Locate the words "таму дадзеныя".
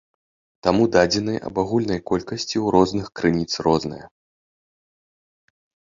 0.67-1.39